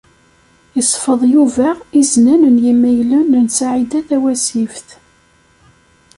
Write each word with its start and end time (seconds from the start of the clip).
Isfeḍ 0.79 1.21
Yuba 1.33 1.69
iznan 2.01 2.43
n 2.55 2.57
imaylen 2.71 3.27
n 3.45 3.47
Saɛida 3.57 4.01
Tawasift. 4.07 4.89